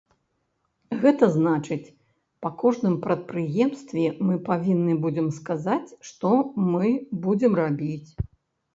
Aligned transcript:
Гэта 1.03 1.25
значыць 1.35 1.93
па 2.47 2.53
кожным 2.63 2.97
прадпрыемстве 3.05 4.07
мы 4.27 4.41
павінны 4.51 4.99
будзем 5.07 5.31
сказаць, 5.39 5.89
што 6.11 6.27
мы 6.73 6.87
будзем 7.25 7.51
рабіць. 7.67 8.11